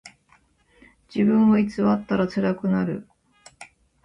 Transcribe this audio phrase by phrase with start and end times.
[1.13, 3.07] 自分を偽ったらつらくなる。